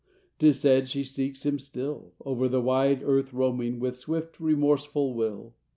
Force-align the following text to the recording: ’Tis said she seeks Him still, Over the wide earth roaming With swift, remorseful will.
’Tis 0.39 0.59
said 0.59 0.89
she 0.89 1.03
seeks 1.03 1.45
Him 1.45 1.59
still, 1.59 2.15
Over 2.25 2.47
the 2.49 2.59
wide 2.59 3.03
earth 3.03 3.31
roaming 3.33 3.77
With 3.79 3.95
swift, 3.95 4.39
remorseful 4.39 5.13
will. 5.13 5.53